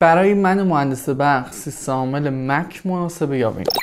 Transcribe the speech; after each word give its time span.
برای 0.00 0.34
من 0.34 0.62
مهندس 0.62 1.08
برق 1.08 1.52
سیستم 1.52 2.28
مک 2.28 2.86
مناسبه 2.86 3.38
یا 3.38 3.50
ویندوز 3.50 3.74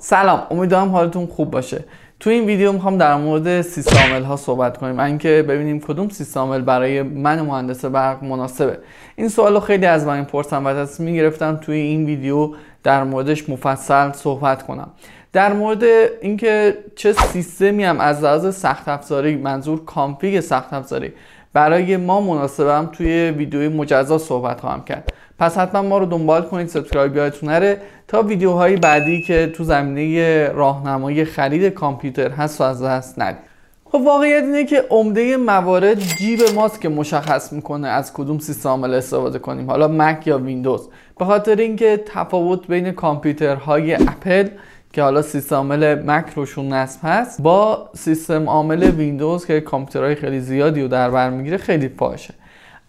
سلام 0.00 0.46
امیدوارم 0.50 0.88
حالتون 0.88 1.26
خوب 1.26 1.50
باشه. 1.50 1.84
تو 2.20 2.30
این 2.30 2.44
ویدیو 2.44 2.72
می‌خوام 2.72 2.98
در 2.98 3.16
مورد 3.16 3.62
سیستم 3.62 4.22
ها 4.22 4.36
صحبت 4.36 4.76
کنیم. 4.76 5.00
اینکه 5.00 5.44
ببینیم 5.48 5.80
کدوم 5.80 6.08
سیستم 6.08 6.64
برای 6.64 7.02
من 7.02 7.40
مهندس 7.40 7.84
برق 7.84 8.24
مناسبه. 8.24 8.78
این 9.16 9.28
سوال 9.28 9.60
خیلی 9.60 9.86
از 9.86 10.06
من 10.06 10.24
می‌پرسن 10.24 10.64
و 10.64 10.84
تصمیم 10.84 11.10
گرفتم 11.10 11.56
توی 11.56 11.76
این 11.76 12.06
ویدیو 12.06 12.54
در 12.82 13.04
موردش 13.04 13.48
مفصل 13.48 14.12
صحبت 14.12 14.66
کنم. 14.66 14.90
در 15.32 15.52
مورد 15.52 15.82
اینکه 16.20 16.78
چه 16.96 17.12
سیستمی 17.12 17.84
هم 17.84 18.00
از 18.00 18.24
لحاظ 18.24 18.56
سخت 18.56 18.88
افزاری 18.88 19.36
منظور 19.36 19.84
config 19.84 20.40
سخت 20.40 20.72
افزاری 20.72 21.12
برای 21.52 21.96
ما 21.96 22.20
مناسبه 22.20 22.88
توی 22.92 23.30
ویدیوی 23.30 23.68
مجزا 23.68 24.18
صحبت 24.18 24.60
خواهم 24.60 24.84
کرد. 24.84 25.12
پس 25.38 25.58
حتما 25.58 25.82
ما 25.82 25.98
رو 25.98 26.06
دنبال 26.06 26.42
کنید 26.42 26.66
subscribe 26.66 27.16
یادتون 27.16 27.48
نره. 27.48 27.80
تا 28.08 28.22
ویدیوهای 28.22 28.76
بعدی 28.76 29.22
که 29.22 29.46
تو 29.46 29.64
زمینه 29.64 30.48
راهنمایی 30.48 31.24
خرید 31.24 31.64
کامپیوتر 31.64 32.30
هست 32.30 32.60
و 32.60 32.64
از 32.64 32.82
دست 32.82 33.18
ندید 33.18 33.50
خب 33.92 34.00
واقعیت 34.00 34.42
اینه 34.42 34.64
که 34.64 34.84
عمده 34.90 35.36
موارد 35.36 36.00
جیب 36.00 36.40
ماست 36.54 36.80
که 36.80 36.88
مشخص 36.88 37.52
می‌کنه 37.52 37.88
از 37.88 38.12
کدوم 38.12 38.38
سیستم 38.38 38.68
عامل 38.68 38.94
استفاده 38.94 39.38
کنیم. 39.38 39.70
حالا 39.70 39.88
مک 39.88 40.26
یا 40.26 40.38
ویندوز 40.38 40.88
به 41.18 41.24
خاطر 41.24 41.56
اینکه 41.56 42.04
تفاوت 42.06 42.66
بین 42.66 42.90
کامپیوترهای 42.90 43.94
اپل 43.94 44.48
که 44.92 45.02
حالا 45.02 45.22
سیستم 45.22 45.56
عامل 45.56 46.02
مک 46.06 46.26
روشون 46.34 46.72
نصب 46.72 47.00
هست 47.02 47.42
با 47.42 47.90
سیستم 47.96 48.48
عامل 48.48 48.82
ویندوز 48.82 49.46
که 49.46 49.60
کامپیوترهای 49.60 50.14
خیلی 50.14 50.40
زیادی 50.40 50.82
رو 50.82 50.88
در 50.88 51.10
بر 51.10 51.30
می‌گیره 51.30 51.56
خیلی 51.56 51.88
فاحشه. 51.88 52.34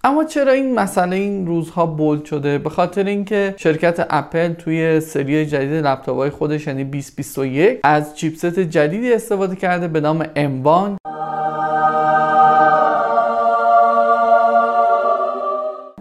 اما 0.03 0.23
چرا 0.23 0.51
این 0.51 0.75
مسئله 0.75 1.15
این 1.15 1.47
روزها 1.47 1.85
bold 1.85 2.25
شده؟ 2.25 2.57
به 2.57 2.69
خاطر 2.69 3.03
اینکه 3.03 3.55
شرکت 3.57 4.07
اپل 4.09 4.53
توی 4.53 4.99
سری 4.99 5.45
جدید 5.45 5.73
لپتاپ 5.85 6.17
های 6.17 6.29
خودش 6.29 6.67
یعنی 6.67 6.83
2021 6.83 7.79
از 7.83 8.17
chipset 8.17 8.59
جدیدی 8.59 9.13
استفاده 9.13 9.55
کرده 9.55 9.87
به 9.87 9.99
نام 9.99 10.23
M1 10.23 10.97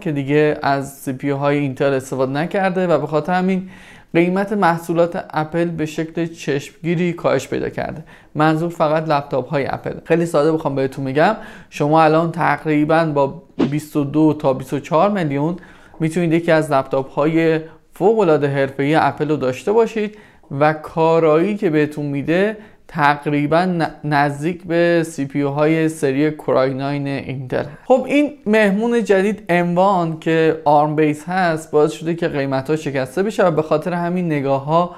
که 0.01 0.11
دیگه 0.11 0.59
از 0.61 0.93
CPU 0.93 1.29
های 1.29 1.57
اینتل 1.57 1.93
استفاده 1.93 2.31
نکرده 2.31 2.87
و 2.87 2.97
به 2.97 3.07
خاطر 3.07 3.33
همین 3.33 3.69
قیمت 4.13 4.53
محصولات 4.53 5.25
اپل 5.29 5.65
به 5.65 5.85
شکل 5.85 6.25
چشمگیری 6.25 7.13
کاهش 7.13 7.47
پیدا 7.47 7.69
کرده. 7.69 8.03
منظور 8.35 8.69
فقط 8.69 9.09
لپتاپ 9.09 9.49
های 9.49 9.65
اپل. 9.67 9.93
خیلی 10.05 10.25
ساده 10.25 10.51
بخوام 10.51 10.75
بهتون 10.75 11.05
میگم. 11.05 11.35
شما 11.69 12.03
الان 12.03 12.31
تقریبا 12.31 13.05
با 13.05 13.43
22 13.71 14.33
تا 14.33 14.53
24 14.53 15.09
میلیون 15.09 15.57
می‌تونید 15.99 16.33
یکی 16.33 16.51
از 16.51 16.71
لپتاپ 16.71 17.09
های 17.11 17.59
فوق 17.93 18.19
العاده 18.19 18.47
حرفه‌ای 18.47 18.95
اپل 18.95 19.29
رو 19.29 19.35
داشته 19.35 19.71
باشید 19.71 20.17
و 20.59 20.73
کارایی 20.73 21.57
که 21.57 21.69
بهتون 21.69 22.05
میده 22.05 22.57
تقریبا 22.93 23.85
نزدیک 24.03 24.63
به 24.63 25.03
CPU 25.07 25.41
های 25.41 25.89
سری 25.89 26.31
Core 26.31 26.73
i9 26.73 27.23
اینتل 27.27 27.63
خب 27.85 28.05
این 28.07 28.33
مهمون 28.45 29.03
جدید 29.03 29.43
M1 29.49 30.19
که 30.19 30.61
ARM 30.65 30.95
base 30.95 31.23
هست 31.27 31.71
باعث 31.71 31.91
شده 31.91 32.15
که 32.15 32.27
قیمت 32.27 32.69
ها 32.69 32.75
شکسته 32.75 33.23
بشه 33.23 33.45
و 33.45 33.51
به 33.51 33.61
خاطر 33.61 33.93
همین 33.93 34.25
نگاه 34.25 34.65
ها 34.65 34.95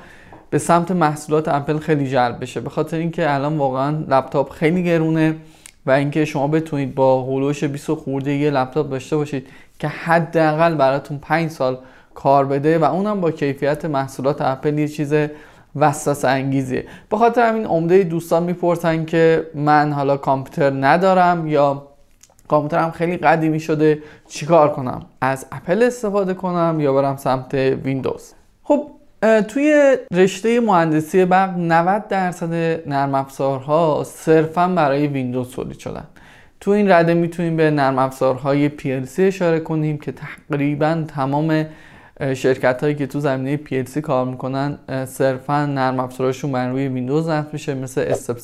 به 0.50 0.58
سمت 0.58 0.92
محصولات 0.92 1.48
اپل 1.48 1.78
خیلی 1.78 2.10
جلب 2.10 2.42
بشه. 2.42 2.62
به 2.62 2.70
خاطر 2.70 2.98
اینکه 2.98 3.34
الان 3.34 3.58
واقعا 3.58 4.04
لپتاپ 4.08 4.50
خیلی 4.50 4.84
گرونه 4.84 5.36
و 5.86 5.92
اینکه 5.92 6.26
شما 6.26 6.48
بتونید 6.48 6.96
با 6.96 7.22
هولوش 7.22 7.64
20 7.64 7.94
خورده 7.94 8.34
یه 8.34 8.50
لپتاپ 8.50 8.90
داشته 8.90 9.18
باشید 9.18 9.48
که 9.80 9.88
حداقل 9.88 10.76
براتون 10.76 11.18
5 11.18 11.50
سال 11.52 11.78
کار 12.14 12.46
بده 12.46 12.78
و 12.78 12.84
اونم 12.84 13.22
با 13.22 13.32
کیفیت 13.32 13.86
محصولات 13.86 14.42
اپل 14.42 14.80
یه 14.80 14.88
چیز 14.88 15.14
وسواس 15.76 16.26
انگیزیه. 16.26 16.86
به 17.10 17.18
خاطر 17.18 17.50
همین 17.50 17.66
عمده 17.66 18.04
دوستان 18.04 18.44
می‌پرسن 18.44 19.06
که 19.06 19.48
من 19.56 19.92
حالا 19.92 20.18
کامپیوتر 20.18 20.74
ندارم 20.86 21.48
یا 21.48 21.88
کامپیوترم 22.48 22.92
خیلی 22.92 23.18
قدیمی 23.18 23.60
شده 23.60 24.00
چیکار 24.28 24.72
کنم؟ 24.72 25.06
از 25.22 25.46
اپل 25.52 25.84
استفاده 25.84 26.34
کنم 26.34 26.78
یا 26.80 26.94
برم 26.94 27.18
سمت 27.18 27.54
ویندوز؟ 27.54 28.34
خب 28.64 28.92
توی 29.48 29.98
رشته 30.14 30.60
مهندسی 30.60 31.26
برق 31.26 31.58
90 31.58 32.08
درصد 32.08 32.54
نرم 32.90 33.16
افزارها 33.16 34.04
صرفا 34.06 34.68
برای 34.68 35.08
ویندوز 35.08 35.52
تولید 35.52 35.80
شدن. 35.80 36.04
تو 36.60 36.72
این 36.72 36.92
رده 36.92 37.14
می‌تونیم 37.14 37.58
به 37.58 37.72
نرم 37.72 38.00
افزارهای 38.00 38.70
PLC 38.70 39.20
اشاره 39.20 39.60
کنیم 39.60 39.98
که 39.98 40.12
تقریبا 40.12 41.04
تمام 41.08 41.66
شرکت 42.22 42.84
هایی 42.84 42.96
که 42.96 43.08
تو 43.08 43.20
زمینه 43.20 43.60
PLC 43.66 43.98
کار 43.98 44.26
می‌کنن 44.26 44.78
صرفا 45.06 45.66
نرم 45.66 46.00
افزارشون 46.00 46.52
بر 46.52 46.70
روی 46.70 46.88
ویندوز 46.88 47.30
نصب 47.30 47.54
میشه 47.54 47.74
مثل 47.74 48.02
Step 48.02 48.38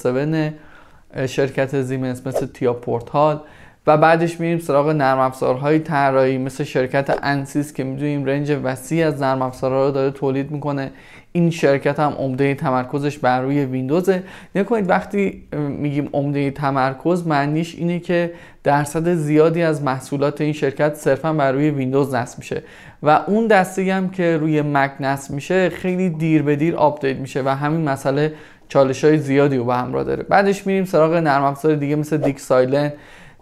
7 1.13 1.29
شرکت 1.29 1.81
زیمنس 1.81 2.27
مثل 2.27 2.45
TIA 2.45 2.73
Portal 2.73 3.41
و 3.89 3.97
بعدش 3.97 4.39
میریم 4.39 4.59
سراغ 4.59 4.89
نرم 4.89 5.19
افزارهای 5.19 5.79
طراحی 5.79 6.37
مثل 6.37 6.63
شرکت 6.63 7.19
Ansys 7.23 7.73
که 7.73 7.83
می‌دونیم 7.83 8.25
range 8.25 8.57
وسیع 8.63 9.07
از 9.07 9.21
نرم 9.21 9.41
افزارها 9.41 9.85
رو 9.85 9.91
داره 9.91 10.11
تولید 10.11 10.51
می‌کنه. 10.51 10.91
این 11.31 11.49
شرکت 11.49 11.99
هم 11.99 12.11
عمده 12.11 12.55
تمرکزش 12.55 13.17
بر 13.17 13.41
روی 13.41 13.65
ویندوزه. 13.65 14.23
نکنید 14.55 14.89
وقتی 14.89 15.43
میگیم 15.69 16.09
عمده 16.13 16.51
تمرکز 16.51 17.27
معنیش 17.27 17.75
اینه 17.75 17.99
که 17.99 18.31
درصد 18.63 19.13
زیادی 19.13 19.61
از 19.61 19.83
محصولات 19.83 20.41
این 20.41 20.53
شرکت 20.53 20.95
صرفا 20.95 21.33
بر 21.33 21.51
روی 21.51 21.69
ویندوز 21.69 22.15
نصب 22.15 22.39
میشه 22.39 22.63
و 23.03 23.09
اون 23.27 23.47
دسته 23.47 23.93
هم 23.93 24.09
که 24.09 24.37
روی 24.37 24.61
مک 24.61 24.91
نصب 24.99 25.33
میشه 25.33 25.69
خیلی 25.69 26.09
دیر 26.09 26.41
به 26.41 26.55
دیر 26.55 26.75
update 26.75 27.17
میشه 27.17 27.41
و 27.41 27.49
همین 27.49 27.89
مسئله 27.89 28.33
چالش 28.67 29.03
های 29.03 29.17
زیادی 29.17 29.57
رو 29.57 29.65
به 29.65 29.75
همراه 29.75 30.03
داره. 30.03 30.23
بعدش 30.23 30.67
میریم 30.67 30.85
سراغ 30.85 31.13
نرم 31.13 31.43
افزار 31.43 31.75
دیگه 31.75 31.95
مثل 31.95 32.17
DIgSILENT 32.17 32.91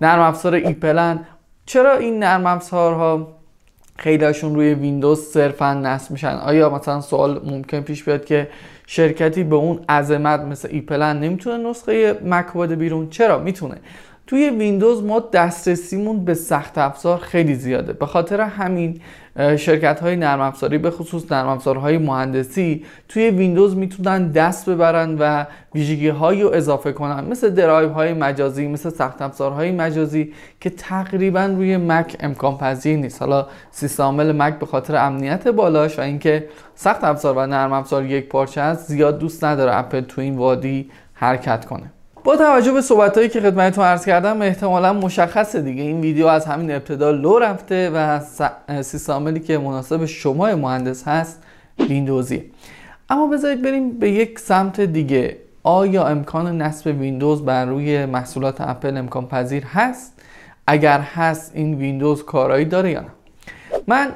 نرم 0.02 0.22
افزار 0.22 0.54
EPLAN. 0.54 1.20
چرا 1.66 1.98
این 1.98 2.20
نرم 2.20 2.46
افزارها 2.46 3.28
خیلیشون 3.98 4.56
روی 4.56 4.74
ویندوز 4.74 5.20
صرفا 5.20 5.74
نصب 5.74 6.12
میشن؟ 6.12 6.36
آیا 6.36 6.70
مثلا 6.70 7.02
سوال 7.02 7.42
ممکن 7.46 7.82
پیش 7.82 8.04
بیاد 8.04 8.26
که 8.26 8.50
شرکتی 8.88 9.44
به 9.44 9.56
اون 9.56 9.80
عظمت 9.90 10.40
مثل 10.40 10.68
EPLAN 10.72 11.20
نمی‌تونه 11.20 11.70
نسخه 11.70 12.20
مک 12.26 12.58
بیرون؟ 12.58 13.10
چرا؟ 13.10 13.40
می‌تونه. 13.40 13.76
توی 14.28 14.50
ویندوز 14.50 15.04
ما 15.04 15.20
دسترسیمون 15.20 16.26
به 16.26 16.34
سخت 16.34 16.78
افزار 16.78 17.18
خیلی 17.18 17.56
زیاده. 17.56 17.94
به 17.94 18.06
خاطر 18.06 18.42
همین 18.42 19.02
شرکت 19.58 20.00
های 20.00 20.16
نرم 20.16 20.42
افزاری 20.42 20.78
به 20.78 20.92
خصوص 20.92 21.32
نرم 21.32 21.48
افزارهای 21.48 21.98
مهندسی 21.98 22.86
توی 23.08 23.30
ویندوز 23.30 23.78
می‌تونن 23.78 24.32
دست 24.32 24.70
ببرن 24.70 25.16
و 25.20 25.46
ویژگی 25.76 26.08
هایی 26.08 26.42
رو 26.42 26.54
اضافه 26.54 26.92
کنن. 26.92 27.24
مثل 27.24 27.50
درایو 27.50 27.90
های 27.90 28.14
مجازی 28.14 28.68
مثل 28.68 28.90
سخت 28.90 29.22
افزارهای 29.22 29.72
مجازی 29.72 30.34
که 30.60 30.70
تقریبا 30.70 31.46
روی 31.46 31.78
مک 31.78 32.18
امکان 32.20 32.58
پذیر 32.58 32.98
نیست. 32.98 33.22
حالا 33.22 33.48
سیستم 33.72 34.32
مک 34.32 34.60
به 34.60 34.66
خاطر 34.66 34.96
امنیت 34.96 35.48
بالاش 35.48 36.00
و 36.00 36.02
اینکه 36.02 36.48
سخت 36.76 37.04
افزار 37.04 37.38
و 37.38 37.48
نرم 37.48 37.74
افزار 37.74 38.06
یک 38.06 38.30
پارچه 38.30 38.62
هست 38.62 38.88
زیاد 38.88 39.20
دوست 39.20 39.44
نداره 39.44 39.76
اپل 39.76 40.02
تو 40.02 40.22
این 40.22 40.38
وادی 40.38 40.90
حرکت 41.14 41.66
کنه. 41.66 41.92
با 42.28 42.38
توجه 42.38 42.72
به 42.72 42.82
صحبت 42.82 43.18
هایی 43.18 43.30
که 43.30 43.42
خدمتتون 43.42 43.86
عرض 43.86 44.06
کردم 44.06 44.42
احتمالا 44.42 44.94
مشخصه 44.94 45.62
دیگه. 45.62 45.84
این 45.84 46.02
ویدیو 46.02 46.28
از 46.28 46.46
همین 46.46 46.72
ابتدا 46.72 47.12
لو 47.12 47.40
رفته 47.40 47.90
و 47.90 48.20
سیستم 48.82 49.38
که 49.38 49.58
مناسب 49.58 50.06
شما 50.06 50.56
مهندس 50.56 51.08
هست 51.08 51.44
ویندوزی 51.80 52.44
اما 53.10 53.28
بذارید 53.28 53.62
بریم 53.62 53.90
به 54.00 54.12
یک 54.12 54.40
سمت 54.40 54.82
دیگه. 54.82 55.38
آیا 55.64 56.08
امکان 56.08 56.62
نصب 56.62 56.88
ویندوز 57.00 57.46
بر 57.46 57.66
روی 57.66 58.06
محصولات 58.06 58.62
اپل 58.62 58.98
امکان 58.98 59.28
پذیر 59.28 59.64
هست؟ 59.64 60.14
اگر 60.68 61.00
هست 61.00 61.52
این 61.56 61.76
ویندوز 61.76 62.24
کارایی 62.24 62.66
داره 62.66 62.92
یا 62.92 63.00
نه؟ 63.00 63.10
من 63.88 64.12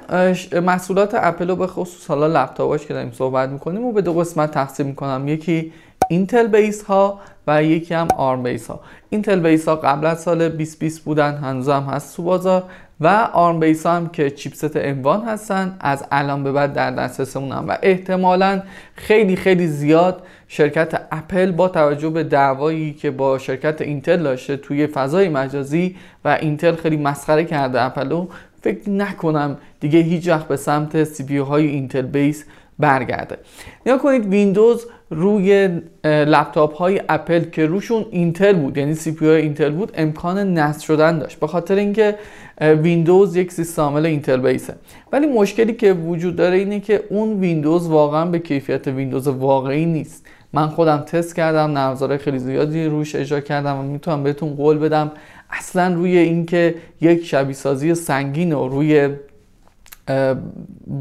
محصولات 0.61 1.11
اپل 1.13 1.49
رو 1.49 1.55
به 1.55 1.67
خصوص 1.67 2.07
حالا 2.07 2.27
لپتاپاش 2.27 2.85
که 2.85 2.93
داریم 2.93 3.11
صحبت 3.11 3.49
می‌کنیم 3.49 3.85
و 3.85 3.91
به 3.91 4.01
دو 4.01 4.13
قسمت 4.13 4.51
تقسیم 4.51 4.85
می‌کنم. 4.85 5.27
یکی 5.27 5.73
Intel 6.09 6.47
base 6.47 6.83
ها 6.83 7.19
و 7.47 7.63
یکی 7.63 7.93
هم 7.93 8.07
ARM 8.17 8.43
base 8.43 8.67
ها 8.67 8.79
Intel 9.09 9.39
base 9.39 9.67
ها 9.67 9.75
قبل 9.75 10.05
از 10.05 10.21
سال 10.21 10.49
2020 10.49 11.03
بودن 11.03 11.35
هنوز 11.35 11.69
هم 11.69 11.83
هست 11.83 12.15
تو 12.15 12.23
بازار 12.23 12.63
و 13.01 13.07
ARM 13.33 13.59
base 13.59 13.85
ها 13.85 13.95
هم 13.95 14.09
که 14.09 14.29
chipset 14.29 14.71
M1 14.75 15.23
هستن 15.23 15.77
از 15.79 16.05
الان 16.11 16.43
به 16.43 16.51
بعد 16.51 16.73
در 16.73 16.91
دسترسمون 16.91 17.51
هم. 17.51 17.67
و 17.67 17.77
احتمالا 17.81 18.61
خیلی 18.95 19.35
خیلی 19.35 19.67
زیاد 19.67 20.23
شرکت 20.47 21.01
اپل 21.11 21.51
با 21.51 21.67
توجه 21.67 22.09
به 22.09 22.23
دعوایی 22.23 22.93
که 22.93 23.11
با 23.11 23.37
شرکت 23.37 23.81
اینتل 23.81 24.23
داشته 24.23 24.57
توی 24.57 24.87
فضای 24.87 25.29
مجازی 25.29 25.95
و 26.25 26.37
اینتل 26.41 26.75
خیلی 26.75 26.97
مسخره 26.97 27.45
کرده 27.45 27.81
اپلو 27.81 28.27
فکر 28.61 28.89
نکنم 28.89 29.57
دیگه 29.79 29.99
هیچ 29.99 30.27
وقت 30.27 30.47
به 30.47 30.55
سمت 30.55 31.03
CPU 31.03 31.37
های 31.37 31.67
Intel 31.67 32.01
base 32.01 32.45
برگرده. 32.81 33.37
نگاه 33.85 33.97
کنید 33.97 34.25
ویندوز 34.25 34.85
روی 35.09 35.69
لپتاپ 36.03 36.75
های 36.75 37.01
اپل 37.09 37.39
که 37.39 37.65
روشون 37.65 38.05
اینتل 38.11 38.53
بود 38.53 38.77
یعنی 38.77 38.93
CPU 38.93 39.25
اینتل 39.25 39.69
بود 39.69 39.91
امکان 39.95 40.53
نصب 40.53 40.81
شدن 40.81 41.19
داشت. 41.19 41.39
به 41.39 41.47
خاطر 41.47 41.75
اینکه 41.75 42.15
ویندوز 42.61 43.35
یک 43.35 43.51
سیستم 43.51 43.81
عامل 43.81 44.05
Intel 44.05 44.37
base 44.37 44.66
ه 44.66 44.73
ولی 45.11 45.27
مشکلی 45.27 45.73
که 45.73 45.93
وجود 45.93 46.35
داره 46.35 46.57
اینه 46.57 46.79
که 46.79 47.03
اون 47.09 47.39
ویندوز 47.39 47.87
واقعا 47.87 48.25
به 48.25 48.39
کیفیت 48.39 48.87
ویندوز 48.87 49.27
واقعی 49.27 49.85
نیست. 49.85 50.25
من 50.53 50.67
خودم 50.67 50.97
تست 50.97 51.35
کردم 51.35 51.71
نرم 51.77 52.17
خیلی 52.17 52.39
زیادی 52.39 52.85
روش 52.85 53.15
اجرا 53.15 53.39
کردم 53.39 53.77
و 53.77 53.81
می‌تونم 53.81 54.23
بهتون 54.23 54.55
قول 54.55 54.77
بدم. 54.77 55.11
اصلا 55.49 55.93
روی 55.93 56.17
اینکه 56.17 56.75
یک 57.01 57.25
شبیه 57.25 57.53
سازی 57.53 57.95
سنگین 57.95 58.53
و 58.53 58.67
روی 58.67 59.09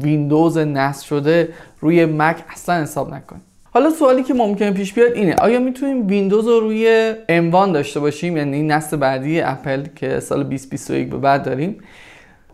ویندوز 0.01 0.57
نصب 0.57 1.05
شده 1.05 1.49
روی 1.79 2.05
مک 2.05 2.37
اصلا 2.49 2.81
حساب 2.81 3.13
نکنید. 3.13 3.41
حالا 3.73 3.89
سوالی 3.89 4.23
که 4.23 4.33
ممکنه 4.33 4.71
پیش 4.71 4.93
بیاد 4.93 5.11
اینه 5.11 5.35
آیا 5.35 5.59
می‌تونیم 5.59 6.07
ویندوز 6.07 6.47
رو 6.47 6.59
روی 6.59 7.13
M1 7.29 7.71
داشته 7.71 7.99
باشیم؟ 7.99 8.37
یعنی 8.37 8.63
نسل 8.63 8.97
بعدی 8.97 9.41
اپل 9.41 9.83
که 9.95 10.19
سال 10.19 10.43
2021 10.43 11.09
به 11.09 11.17
بعد 11.17 11.43
داریم. 11.43 11.77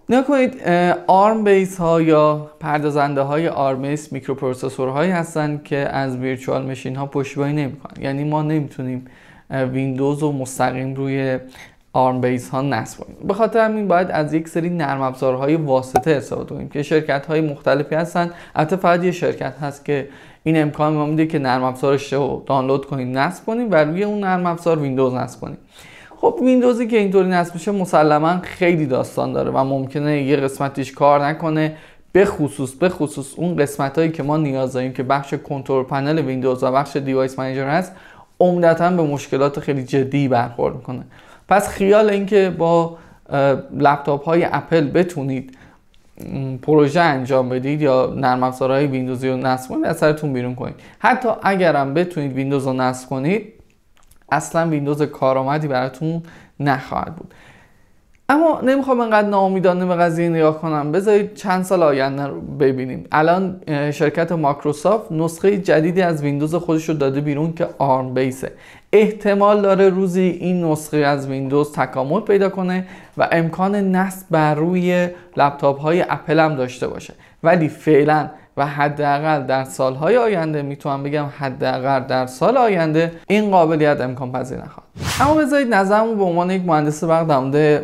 نکنید 0.10 0.62
ARM 1.08 1.44
base 1.44 1.78
ها 1.78 2.02
یا 2.02 2.52
پردازنده 2.60 3.22
های 3.22 3.48
ARM 3.48 3.75
base 3.75 4.12
microprocessor 4.12 4.90
هایی 4.90 5.12
هستن 5.12 5.62
که 5.64 5.78
از 5.78 6.18
virtual 6.18 6.66
machine 6.66 6.96
ها 6.96 7.06
پشتیبانی 7.06 7.54
نمی‌کنن. 7.54 8.04
یعنی 8.04 8.24
ما 8.24 8.42
نمی‌تونیم 8.42 9.06
ویندوز 9.50 10.20
رو 10.20 10.32
مستقیم 10.32 10.96
روی 10.96 11.40
ARM 11.98 12.22
base 12.22 12.50
ها 12.50 12.62
نصب 12.62 13.00
کنیم 13.00 13.28
به 13.28 13.34
خاطر 13.34 13.66
همین 13.66 13.88
باید 13.88 14.12
از 14.12 14.34
یک 14.34 14.48
سری 14.48 14.70
نرم 14.70 15.02
افزارهای 15.02 15.56
واسطه 15.56 16.12
استفاده 16.12 16.56
کنیم 16.56 16.70
که 16.70 16.84
شرکت 16.84 17.26
های 17.26 17.42
مختلفی 17.42 17.96
هستن. 17.96 18.32
البته 18.56 18.76
فقط 18.76 19.04
یه 19.04 19.12
شرکت 19.12 19.58
هست 19.62 19.86
که 19.86 20.10
این 20.44 20.62
امکان 20.62 20.94
ما 20.94 21.06
میده 21.06 21.28
که 21.28 21.40
نرم 21.40 21.64
افزارش 21.64 22.14
رو 22.14 22.44
دانلود 22.46 22.86
کنیم 22.86 23.18
نصب 23.18 23.46
کنیم 23.46 23.72
و 23.72 23.76
روی 23.76 24.04
اون 24.04 24.20
نرم 24.20 24.46
افزار 24.46 24.80
ویندوز 24.80 25.14
نصب 25.14 25.42
کنیم. 25.42 25.58
خب 26.22 26.40
ویندوزی 26.42 26.88
که 26.88 26.98
اینطوری 26.98 27.30
نصب 27.30 27.54
میشه 27.54 27.72
مسلما 27.72 28.40
خیلی 28.42 28.86
داستان 28.86 29.34
داره 29.34 29.52
و 29.52 29.64
ممکنه 29.64 30.22
یه 30.24 30.36
قسمتیش 30.36 30.92
کار 30.92 31.26
نکنه. 31.26 31.76
به 32.12 32.26
خصوص 32.26 32.74
به 32.74 32.90
خصوص 32.90 33.34
اون 33.36 33.56
قسمت 33.56 33.98
هایی 33.98 34.12
که 34.12 34.24
ما 34.24 34.38
نیاز 34.38 34.74
داریم 34.74 34.94
که 34.94 35.04
بخش 35.04 35.34
Control 35.34 35.84
Panel 35.84 36.20
ویندوز 36.20 36.64
و 36.64 36.72
بخش 36.72 36.96
Device 36.96 37.40
Manager 37.40 37.68
هست 37.68 37.92
عمدتا 38.40 38.90
به 38.90 39.04
مشکلات 39.04 39.60
خیلی 39.60 39.84
جدی 39.84 40.28
برخورد 40.28 40.76
می‌کنه. 40.76 41.04
پس 41.50 41.70
خیال 41.70 42.10
اینکه 42.10 42.56
با 42.58 42.98
لپتاپ 43.78 44.26
های 44.26 44.48
اپل 44.52 44.88
بتونید 44.88 45.58
پروژه 46.62 47.02
انجام 47.02 47.50
بدید 47.50 47.82
یا 47.82 48.14
نرم 48.16 48.44
افزارهای 48.44 48.88
ویندوزی 48.88 49.30
رو 49.30 49.38
نصب 49.38 49.70
کنید 49.70 49.86
از 49.86 49.98
سرتون 49.98 50.34
بیرون 50.34 50.56
کنید. 50.56 50.76
حتی 51.00 51.30
اگرم 51.44 51.94
بتونید 51.94 52.34
ویندوز 52.34 52.68
رو 52.68 52.74
نصب 52.74 53.10
کنید 53.10 53.54
اصلا 54.32 54.70
ویندوز 54.70 55.02
کارآمدی 55.02 55.68
براتون 55.68 56.24
نخواهد 56.60 57.16
بود. 57.16 57.34
اما 58.30 58.62
نمی‌خوام 58.64 59.00
انقدر 59.00 59.28
ناامیدانه 59.28 59.86
به 59.86 59.96
قضیه 59.96 60.30
نگاه 60.30 60.62
کنم. 60.62 60.92
بذارید 60.92 61.34
چند 61.34 61.64
سال 61.64 61.84
آینده 61.84 62.28
رو 62.28 62.42
ببینیم. 62.42 63.08
الان 63.12 63.62
شرکت 63.92 64.32
مایکروسافت 64.32 65.12
نسخه 65.12 65.58
جدیدی 65.58 66.02
از 66.02 66.24
ویندوز 66.24 66.56
خودش 66.56 66.90
رو 66.90 66.96
داده 66.96 67.22
بیرون 67.22 67.54
که 67.54 67.68
ARM 67.78 68.14
base 68.14 68.39
ه. 68.39 68.52
احتمال 69.02 69.62
داره 69.62 69.90
روزی 69.90 70.22
این 70.22 70.64
نسخه 70.64 70.98
از 70.98 71.28
ویندوز 71.28 71.72
تکامل 71.72 72.20
پیدا 72.20 72.50
کنه 72.50 72.88
و 73.18 73.28
امکان 73.32 73.76
نصب 73.76 74.26
بر 74.32 74.56
روی 74.56 75.10
لپتاپ 75.38 75.80
های 75.80 76.02
اپل 76.02 76.40
هم 76.40 76.56
داشته 76.56 76.88
باشه. 76.88 77.14
ولی 77.44 77.68
فعلا 77.68 78.30
و 78.58 78.66
حداقل 78.66 79.44
در 79.44 79.64
سالهای 79.64 80.18
آینده 80.18 80.62
می‌تونم 80.62 81.04
بگم 81.04 81.26
حداقل 81.40 82.00
در 82.00 82.26
سال 82.26 82.58
آینده 82.58 83.12
این 83.28 83.52
قابلیت 83.52 84.02
امکان 84.02 84.32
پذیر 84.32 84.58
نخواهد. 84.58 84.90
اما 85.22 85.34
بذارید 85.42 85.74
نظرمو 85.74 86.16
به 86.16 86.24
عنوان 86.24 86.52
یک 86.52 86.62
مهندس 86.66 87.04
برق 87.04 87.52
در 87.52 87.82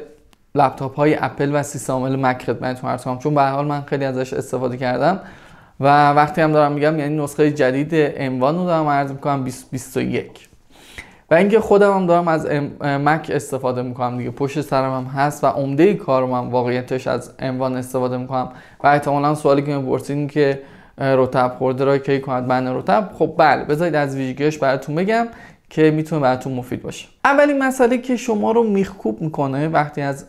لپتاپ 0.55 0.95
های 0.95 1.15
اپل 1.15 1.51
و 1.53 1.63
سیستم 1.63 1.93
عامل 1.93 2.15
مک 2.15 2.43
خدمتتون 2.43 2.89
عرض 2.89 3.03
کنم. 3.03 3.19
چون 3.19 3.35
به 3.35 3.41
حال 3.41 3.65
من 3.65 3.81
خیلی 3.81 4.05
ازش 4.05 4.33
استفاده 4.33 4.77
کردم 4.77 5.19
و 5.79 6.11
وقتی 6.11 6.41
هم 6.41 6.51
دارم 6.51 6.71
میگم 6.71 6.99
یعنی 6.99 7.23
نسخه 7.23 7.51
جدید 7.51 8.13
اموان 8.17 8.57
رو 8.57 8.65
دارم 8.65 8.87
عرض 8.87 9.11
می‌کنم 9.11 9.43
2021 9.43 10.52
اینکه 11.35 11.59
خودم 11.59 11.93
هم 11.93 12.05
دارم 12.05 12.27
از 12.27 12.47
مک 12.81 13.31
استفاده 13.33 13.81
می‌کنم 13.81 14.17
دیگه. 14.17 14.31
پشت 14.31 14.61
سرم 14.61 14.93
هم 14.93 15.03
هست 15.03 15.43
و 15.43 15.47
عمده 15.47 15.93
کارم 15.93 16.31
هم 16.31 16.49
واقعیتش 16.49 17.07
از 17.07 17.31
اموان 17.39 17.75
استفاده 17.75 18.17
می‌کنم. 18.17 18.49
و 18.83 18.87
احتمالا 18.87 19.35
سوالی 19.35 19.61
که 19.61 19.77
می‌پرسید 19.77 20.31
که 20.31 20.61
رتب 20.97 21.55
خورده 21.57 21.85
را 21.85 21.97
کی 21.97 22.21
کند؟ 22.21 22.47
بند 22.47 22.67
رتب. 22.67 23.09
خب 23.13 23.33
بله 23.37 23.63
بذارید 23.63 23.95
از 23.95 24.15
ویژگیش 24.15 24.57
براتون 24.57 24.95
بگم 24.95 25.27
که 25.69 25.91
می‌تونه 25.91 26.21
براتون 26.21 26.53
مفید 26.53 26.81
باشه. 26.81 27.07
اولین 27.25 27.63
مسئله 27.63 27.97
که 27.97 28.17
شما 28.17 28.51
رو 28.51 28.63
میخکوب 28.63 29.21
می‌کنه 29.21 29.67
وقتی 29.67 30.01
از 30.01 30.25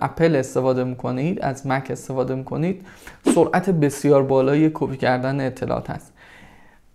اپل 0.00 0.36
استفاده 0.36 0.84
می‌کنید 0.84 1.40
از 1.40 1.66
مک 1.66 1.90
استفاده 1.90 2.34
می‌کنید 2.34 2.86
سرعت 3.34 3.70
بسیار 3.70 4.22
بالای 4.22 4.70
کپی 4.74 4.96
کردن 4.96 5.46
اطلاعات 5.46 5.90
هست. 5.90 6.12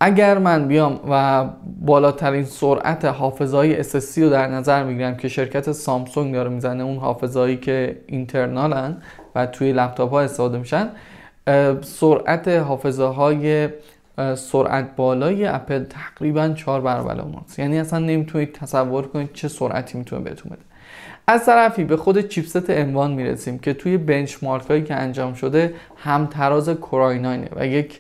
اگر 0.01 0.38
من 0.38 0.68
بیام 0.68 1.00
و 1.10 1.46
بالاترین 1.81 2.46
سرعت 2.46 3.06
حافظه 3.06 3.84
SSD 3.84 4.18
رو 4.18 4.30
در 4.30 4.48
نظر 4.48 4.84
می‌گیرم 4.84 5.18
که 5.18 5.28
شرکت 5.28 5.72
سامسونگ 5.72 6.34
داره 6.34 6.50
می‌زنه 6.50 6.84
اون 6.84 6.98
حافظه‌ای 6.98 7.57
که 7.57 8.01
اینترنالن 8.07 8.98
و 9.36 9.46
توی 9.46 9.72
لپتاپ 9.72 10.12
ها 10.12 10.22
استفاده 10.22 10.57
میشن 10.57 10.90
سرعت 11.81 12.48
حافظه 12.48 13.04
های 13.04 13.69
سرعت 14.36 14.96
بالای 14.96 15.46
اپل 15.46 15.84
تقریبا 15.84 16.50
4 16.50 16.81
برابر 16.81 17.22
اوناست 17.22 17.60
یعنی 17.60 17.80
اصلا 17.80 18.00
نمی‌تونید 18.00 18.54
تصور 18.54 19.07
کنید 19.07 19.34
چه 19.34 19.48
سرعتی 19.48 19.98
می‌تونه 19.98 20.24
بهتون 20.24 20.52
بده. 20.52 20.62
از 21.28 21.45
طرفی 21.45 21.84
به 21.84 21.98
خود 21.98 22.28
chipset 22.28 22.70
M1 22.70 23.12
می‌رسیم 23.12 23.60
که 23.60 23.74
توی 23.74 23.98
benchmark 23.98 24.66
هایی 24.69 24.84
که 24.84 24.95
انجام 24.95 25.34
شده 25.34 25.74
همتراز 25.98 26.69
Core 26.70 27.15
i9 27.15 27.38
ه 27.38 27.50
و 27.56 27.68
یک 27.68 28.00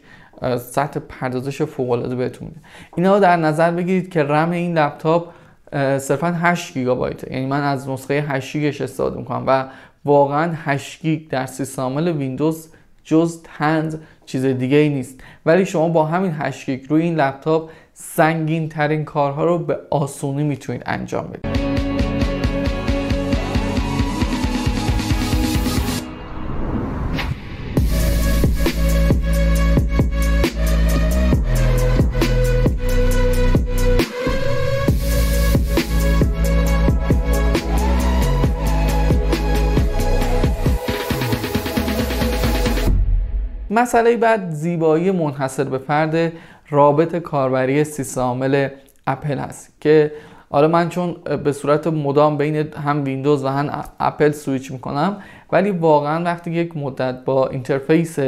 سطح 0.57 0.99
پردازش 0.99 1.61
فوق 1.61 1.91
العاده 1.91 2.15
بهتون 2.15 2.47
میده. 2.47 2.59
اینا 2.97 3.19
در 3.19 3.35
نظر 3.35 3.71
بگیرید 3.71 4.09
که 4.11 4.23
رم 4.23 4.51
این 4.51 4.77
لپتاپ 4.77 5.27
صرفا 5.73 6.27
8 6.27 6.73
گیگابایت 6.73 7.31
یعنی 7.31 7.45
من 7.45 7.63
از 7.63 7.89
نسخه 7.89 8.13
8 8.13 8.57
گیگش 8.57 8.81
استفاده 8.81 9.17
می‌کنم 9.17 9.43
و 9.47 9.65
واقعا 10.05 10.53
8 10.55 11.01
گیگ 11.01 11.29
در 11.29 11.45
سیستم 11.45 11.81
عامل 11.81 12.11
ویندوز 12.11 12.69
جز 13.03 13.41
تنز 13.43 13.95
چیز 14.25 14.45
دیگه 14.45 14.77
ای 14.77 14.89
نیست. 14.89 15.21
ولی 15.45 15.65
شما 15.65 15.89
با 15.89 16.05
همین 16.05 16.31
8 16.31 16.65
گیگ 16.65 16.85
روی 16.89 17.01
این 17.01 17.15
لپتاپ 17.15 17.69
سنگین 17.93 18.69
ترین 18.69 19.05
کارها 19.05 19.45
رو 19.45 19.59
به 19.59 19.77
آسونی 19.89 20.43
می‌تونید 20.43 20.83
انجام 20.85 21.27
بدید. 21.27 21.58
مسئله 43.89 44.17
بعد 44.17 44.49
زیبایی 44.49 45.11
منحصر 45.11 45.63
به 45.63 45.77
فرد 45.77 46.33
رابط 46.69 47.15
کاربری 47.15 47.83
سیستم 47.83 48.21
عامل 48.21 48.67
اپل 49.07 49.37
هست 49.37 49.73
که 49.81 50.11
حالا 50.49 50.67
من 50.67 50.89
چون 50.89 51.15
به 51.43 51.51
صورت 51.51 51.87
مدام 51.87 52.37
بین 52.37 52.55
هم 52.55 53.03
ویندوز 53.03 53.43
و 53.43 53.47
هم 53.47 53.83
اپل 53.99 54.31
سویچ 54.31 54.71
می‌کنم 54.71 55.17
ولی 55.51 55.71
واقعا 55.71 56.23
وقتی 56.23 56.51
یک 56.51 56.77
مدت 56.77 57.25
با 57.25 57.47
interface 57.47 58.19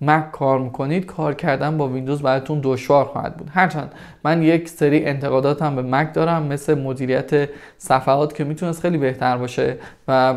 مک 0.00 0.30
کار 0.32 0.58
می‌کنید 0.58 1.06
کار 1.06 1.34
کردن 1.34 1.78
با 1.78 1.88
ویندوز 1.88 2.22
براتون 2.22 2.60
دشوار 2.62 3.04
خواهد 3.04 3.36
بود. 3.36 3.50
هرچند 3.54 3.92
من 4.24 4.42
یک 4.42 4.68
سری 4.68 5.04
انتقادات 5.04 5.62
هم 5.62 5.76
به 5.76 5.82
مک 5.82 6.14
دارم 6.14 6.42
مثل 6.42 6.78
مدیریت 6.78 7.48
صفحات 7.78 8.34
که 8.34 8.44
می‌تونست 8.44 8.80
خیلی 8.80 8.98
بهتر 8.98 9.36
باشه 9.36 9.76
و 10.08 10.34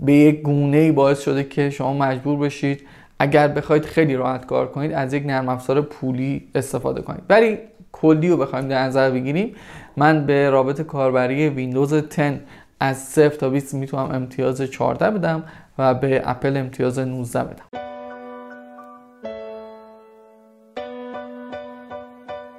به 0.00 0.12
یک 0.12 0.42
گونه 0.42 0.92
باعث 0.92 1.22
شده 1.22 1.44
که 1.44 1.70
شما 1.70 1.92
مجبور 1.94 2.38
بشید 2.38 2.80
اگر 3.22 3.48
بخواید 3.48 3.84
خیلی 3.84 4.16
راحت 4.16 4.46
کار 4.46 4.66
کنید 4.66 4.92
از 4.92 5.14
یک 5.14 5.26
نرم 5.26 5.48
افزار 5.48 5.80
پولی 5.80 6.48
استفاده 6.54 7.02
کنید 7.02 7.22
ولی 7.28 7.58
کلی 7.92 8.28
رو 8.28 8.36
بخوایم 8.36 8.68
در 8.68 8.82
نظر 8.82 9.10
بگیریم 9.10 9.54
من 9.96 10.26
به 10.26 10.50
رابط 10.50 10.80
کاربری 10.80 11.48
ویندوز 11.48 11.94
10 11.94 12.40
از 12.80 13.04
0 13.04 13.28
تا 13.28 13.50
20 13.50 13.74
می‌تونم 13.74 14.10
امتیاز 14.10 14.62
14 14.62 15.10
بدم 15.10 15.44
و 15.78 15.94
به 15.94 16.22
اپل 16.24 16.56
امتیاز 16.56 16.98
19 16.98 17.44
بدم 17.44 17.64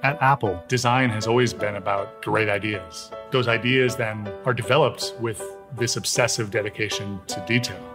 At 0.03 0.17
Apple, 0.19 0.55
design 0.67 1.09
has 1.11 1.27
always 1.27 1.53
been 1.53 1.75
about 1.75 2.07
great 2.23 2.49
ideas. 2.49 3.11
Those 3.31 3.47
ideas 3.47 3.95
then 3.95 4.17
are 4.47 4.53
developed 4.63 5.03
with 5.21 5.39
this 5.77 5.95
obsessive 5.95 6.49
dedication 6.49 7.07
to 7.27 7.37
detail. 7.53 7.90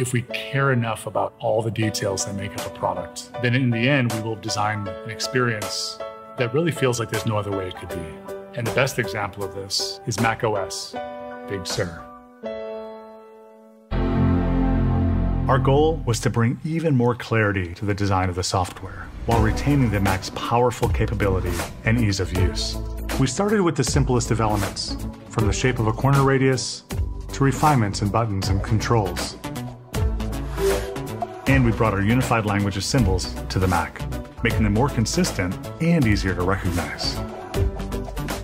If 0.00 0.14
we 0.14 0.22
care 0.22 0.72
enough 0.72 1.06
about 1.06 1.34
all 1.40 1.60
the 1.60 1.70
details 1.70 2.24
that 2.24 2.34
make 2.34 2.52
up 2.58 2.66
a 2.66 2.78
product, 2.78 3.30
then 3.42 3.54
in 3.54 3.68
the 3.68 3.88
end, 3.88 4.10
we 4.14 4.20
will 4.22 4.36
design 4.36 4.88
an 4.88 5.10
experience 5.10 5.98
that 6.38 6.54
really 6.54 6.72
feels 6.72 6.98
like 6.98 7.10
there's 7.10 7.26
no 7.26 7.36
other 7.36 7.50
way 7.50 7.68
it 7.68 7.76
could 7.76 7.90
be. 7.90 8.34
And 8.54 8.66
the 8.66 8.72
best 8.72 8.98
example 8.98 9.44
of 9.44 9.54
this 9.54 10.00
is 10.06 10.18
Mac 10.18 10.42
OS, 10.42 10.96
Big 11.48 11.66
Sur. 11.66 12.02
Our 15.46 15.58
goal 15.58 16.02
was 16.06 16.18
to 16.20 16.30
bring 16.30 16.58
even 16.64 16.96
more 16.96 17.14
clarity 17.14 17.74
to 17.74 17.84
the 17.84 17.94
design 17.94 18.30
of 18.30 18.36
the 18.36 18.42
software 18.42 19.06
while 19.26 19.42
retaining 19.42 19.90
the 19.90 20.00
Mac's 20.00 20.30
powerful 20.30 20.88
capability 20.88 21.52
and 21.84 21.98
ease 21.98 22.20
of 22.20 22.32
use. 22.38 22.76
We 23.18 23.26
started 23.26 23.60
with 23.60 23.76
the 23.76 23.84
simplest 23.84 24.30
of 24.30 24.40
elements, 24.40 24.96
from 25.28 25.46
the 25.46 25.52
shape 25.52 25.78
of 25.78 25.88
a 25.88 25.92
corner 25.92 26.22
radius 26.22 26.84
to 27.32 27.44
refinements 27.44 28.00
in 28.00 28.08
buttons 28.08 28.48
and 28.48 28.62
controls. 28.62 29.36
And 31.50 31.64
we 31.64 31.72
brought 31.72 31.94
our 31.94 32.00
unified 32.00 32.46
language 32.46 32.76
of 32.76 32.84
symbols 32.84 33.34
to 33.48 33.58
the 33.58 33.66
Mac, 33.66 34.00
making 34.44 34.62
them 34.62 34.72
more 34.72 34.88
consistent 34.88 35.52
and 35.80 36.06
easier 36.06 36.32
to 36.32 36.42
recognize. 36.42 37.16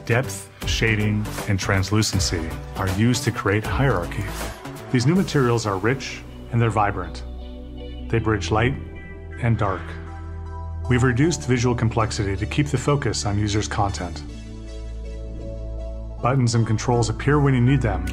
Depth, 0.04 0.50
shading, 0.66 1.24
and 1.46 1.56
translucency 1.56 2.50
are 2.74 2.88
used 2.98 3.22
to 3.22 3.30
create 3.30 3.62
hierarchy. 3.62 4.24
These 4.90 5.06
new 5.06 5.14
materials 5.14 5.66
are 5.66 5.78
rich 5.78 6.20
and 6.50 6.60
they're 6.60 6.68
vibrant. 6.68 7.22
They 8.10 8.18
bridge 8.18 8.50
light 8.50 8.74
and 9.40 9.56
dark. 9.56 9.82
We've 10.90 11.04
reduced 11.04 11.46
visual 11.46 11.76
complexity 11.76 12.36
to 12.36 12.44
keep 12.44 12.66
the 12.66 12.78
focus 12.78 13.24
on 13.24 13.38
users' 13.38 13.68
content. 13.68 14.24
Buttons 16.20 16.56
and 16.56 16.66
controls 16.66 17.08
appear 17.08 17.38
when 17.38 17.54
you 17.54 17.60
need 17.60 17.82
them, 17.82 18.04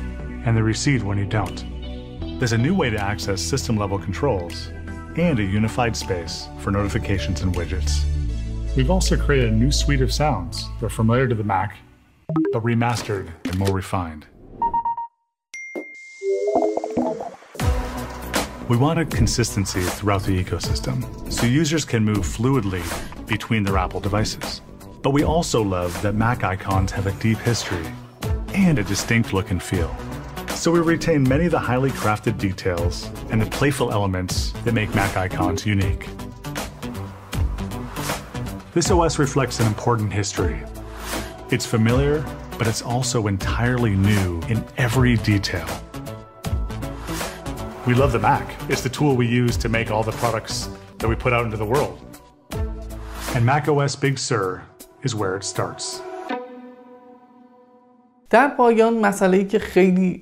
and 0.45 0.55
they 0.55 0.61
recede 0.61 1.01
when 1.01 1.17
you 1.17 1.25
don't. 1.25 2.37
There's 2.37 2.53
a 2.53 2.59
new 2.59 2.75
way 2.75 2.91
to 2.91 2.97
access 2.99 3.41
system 3.41 3.75
level 3.75 3.97
controls 3.97 4.69
and 5.17 5.39
a 5.39 5.43
unified 5.43 5.95
space 5.95 6.47
for 6.59 6.71
notifications 6.71 7.41
and 7.41 7.53
widgets. 7.53 8.03
We've 8.75 8.89
also 8.89 9.15
created 9.15 9.51
a 9.51 9.55
new 9.55 9.71
suite 9.71 10.01
of 10.01 10.11
sounds 10.11 10.67
that 10.79 10.85
are 10.87 10.89
familiar 10.89 11.27
to 11.27 11.35
the 11.35 11.43
Mac, 11.43 11.77
but 12.51 12.63
remastered 12.63 13.29
and 13.45 13.57
more 13.57 13.71
refined. 13.73 14.25
We 18.69 18.77
wanted 18.77 19.11
consistency 19.11 19.81
throughout 19.81 20.23
the 20.23 20.43
ecosystem, 20.43 21.31
so 21.31 21.45
users 21.45 21.85
can 21.85 22.03
move 22.03 22.19
fluidly 22.19 22.81
between 23.27 23.63
their 23.63 23.77
Apple 23.77 23.99
devices. 23.99 24.61
But 25.01 25.11
we 25.11 25.23
also 25.23 25.61
love 25.61 26.01
that 26.01 26.15
Mac 26.15 26.43
icons 26.43 26.91
have 26.91 27.05
a 27.05 27.11
deep 27.21 27.37
history 27.39 27.85
and 28.53 28.79
a 28.79 28.83
distinct 28.83 29.33
look 29.33 29.51
and 29.51 29.61
feel. 29.61 29.93
So 30.50 30.72
we 30.72 30.80
retain 30.80 31.22
many 31.22 31.46
of 31.46 31.52
the 31.52 31.58
highly 31.58 31.90
crafted 31.90 32.38
details 32.38 33.10
and 33.30 33.40
the 33.40 33.46
playful 33.46 33.92
elements 33.92 34.52
that 34.64 34.74
make 34.74 34.92
Mac 34.94 35.16
icons 35.16 35.64
unique. 35.64 36.08
This 38.74 38.90
OS 38.90 39.18
reflects 39.18 39.60
an 39.60 39.66
important 39.66 40.12
history. 40.12 40.62
It's 41.50 41.64
familiar, 41.64 42.24
but 42.58 42.66
it's 42.66 42.82
also 42.82 43.26
entirely 43.28 43.94
new 43.94 44.40
in 44.48 44.64
every 44.76 45.16
detail. 45.16 45.66
We 47.86 47.94
love 47.94 48.12
the 48.12 48.18
Mac. 48.18 48.46
It's 48.68 48.82
the 48.82 48.90
tool 48.90 49.16
we 49.16 49.26
use 49.26 49.56
to 49.58 49.68
make 49.68 49.90
all 49.90 50.02
the 50.02 50.12
products 50.12 50.68
that 50.98 51.08
we 51.08 51.14
put 51.14 51.32
out 51.32 51.44
into 51.44 51.56
the 51.56 51.64
world. 51.64 51.98
And 53.34 53.46
Mac 53.46 53.68
OS 53.68 53.96
Big 53.96 54.18
Sur 54.18 54.62
is 55.02 55.14
where 55.14 55.36
it 55.36 55.44
starts. 55.44 56.02
در 58.30 58.48
پایان 58.48 59.00
مسئله 59.00 59.44
که 59.44 59.58
خیلی 59.58 60.20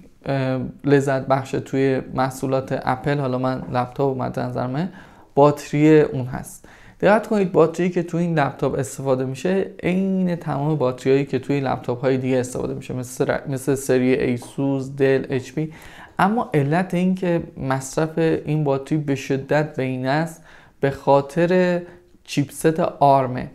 لذت 0.86 1.28
بخشه 1.28 1.60
توی 1.60 2.01
محصولات 2.13 2.80
اپل 2.84 3.20
حالا 3.20 3.38
من 3.38 3.62
لپتاپ 3.74 4.18
مد 4.18 4.40
نظرمه 4.40 4.90
باتری 5.36 6.01
اون 6.01 6.25
هست. 6.25 6.68
دقت 7.01 7.28
کنید 7.28 7.51
باتری 7.51 7.90
که 7.90 8.04
توی 8.04 8.22
این 8.22 8.40
لپتاپ 8.40 8.80
استفاده 8.80 9.25
میشه 9.25 9.72
عین 9.84 10.36
تمام 10.36 10.75
باتریایی 10.75 11.25
که 11.25 11.40
توی 11.40 11.60
لپتاپ 11.60 12.01
های 12.01 12.18
دیگه 12.18 12.38
استفاده 12.38 12.74
میشه 12.74 12.94
مثل, 12.94 13.38
مثل 13.50 13.75
سری 13.75 14.13
ایسوس 14.13 14.90
دل 14.98 15.25
اچ 15.30 15.51
پی. 15.51 15.74
اما 16.20 16.50
علت 16.54 16.94
این 16.94 17.16
که 17.16 17.44
مصرف 17.58 18.18
این 18.18 18.63
باتری 18.63 18.98
به 18.98 19.16
شدت 19.16 19.75
پایین 19.79 20.05
است 20.06 20.44
به 20.80 20.92
خاطر 20.92 21.82
chipset 22.24 22.79
ARM 22.79 23.20
ه. 23.20 23.48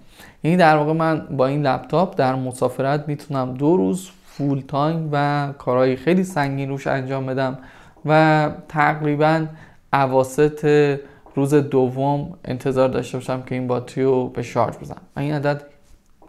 یعنی 0.45 0.57
در 0.57 0.77
واقع 0.77 0.93
من 0.93 1.27
با 1.37 1.47
این 1.47 1.67
لپتاپ 1.67 2.17
در 2.17 2.35
مسافرت 2.35 3.09
می‌تونم 3.09 3.55
دو 3.55 3.77
روز 3.77 4.11
full 4.39 4.63
time 4.69 5.09
و 5.13 5.49
کارهای 5.59 5.97
خیلی 5.97 6.25
سنگین 6.25 6.69
روش 6.69 6.87
انجام 6.87 7.27
بدم 7.27 7.59
و 8.05 8.51
تقریبا 8.69 9.47
اواسط 9.93 10.97
روز 11.35 11.55
دوم 11.55 12.39
انتظار 12.45 12.89
داشته 12.89 13.19
باشم 13.19 13.43
که 13.43 13.55
این 13.55 13.67
باتری 13.67 14.05
رو 14.05 14.29
به 14.29 14.43
شارژ 14.43 14.77
بزنم. 14.77 15.03
و 15.17 15.21
این 15.21 15.35
عدد 15.35 15.63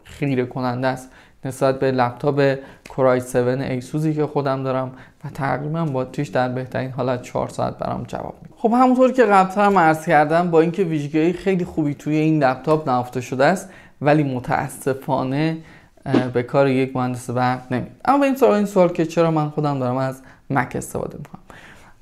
خیره 0.04 0.46
کننده 0.46 0.88
است. 0.88 1.12
نسبت 1.46 1.80
به 1.80 1.92
لپتاپ 1.92 2.56
کورای 2.90 3.20
7 3.20 3.36
ایسوزی 3.36 4.14
که 4.14 4.26
خودم 4.26 4.64
دارم 4.64 4.92
و 5.26 5.30
تقریبا 5.30 5.86
باتریش 5.86 6.28
در 6.28 6.50
بهترین 6.50 6.92
حالت 6.92 7.22
4 7.22 7.50
ساعت 7.50 7.78
برام 7.78 8.04
جواب 8.04 8.36
میده. 8.42 8.54
خب 8.58 8.72
همونطور 8.74 9.12
که 9.12 9.24
قبلتر 9.24 9.66
هم 9.66 9.80
عرض 9.80 10.06
کردم 10.06 10.52
با 10.52 10.62
اینکه 10.62 10.84
ویژگی 10.84 11.34
خیلی 11.34 11.66
خوبی 11.66 11.94
توی 11.94 12.16
این 12.16 12.44
لپتاپ 12.44 12.90
نهفته 12.90 13.22
شده 13.22 13.46
است 13.46 13.70
ولی 14.02 14.24
متاسفانه 14.24 15.58
به 16.34 16.44
کار 16.44 16.68
یک 16.68 16.96
مهندس 16.96 17.30
برق 17.30 17.74
نمید 17.74 17.92
اما 18.06 18.18
به 18.18 18.26
این 18.26 18.36
سوال 18.36 18.54
این 18.54 18.66
سوال 18.66 18.90
که 18.90 19.06
چرا 19.06 19.32
من 19.32 19.50
خودم 19.50 19.80
دارم 19.80 19.98
از 19.98 20.22
مک 20.50 20.76
استفاده 20.76 21.18
می‌کنم. 21.18 21.42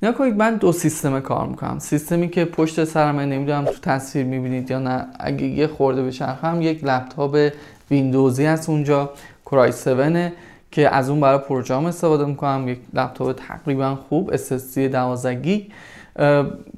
نیا 0.02 0.12
کنید 0.12 0.36
من 0.36 0.56
دو 0.56 0.72
سیستم 0.72 1.20
کار 1.20 1.46
می‌کنم. 1.46 1.78
سیستمی 1.78 2.28
که 2.28 2.44
پشت 2.44 2.84
سرمه 2.84 3.26
نمی‌دونم 3.26 3.64
تو 3.64 3.72
تصویر 3.82 4.24
می‌بینید 4.24 4.70
یا 4.70 4.78
نه 4.78 5.06
اگه 5.20 5.46
یه 5.46 5.66
خورده 5.66 6.02
بچرخم 6.02 6.62
یک 6.62 6.84
لپتاپ 6.84 7.50
ویندوزی 7.90 8.46
هست 8.46 8.68
اونجا 8.68 9.10
کرای 9.46 9.70
7 9.70 10.32
که 10.70 10.94
از 10.94 11.10
اون 11.10 11.20
برای 11.20 11.38
پروژه 11.38 11.74
استفاده 11.74 12.24
می‌کنم. 12.24 12.68
یک 12.68 12.78
لپتاپ 12.94 13.32
تقریبا 13.32 13.98
خوب 14.08 14.36
SSD 14.36 14.78
12 14.78 15.34
گیگ. 15.34 15.62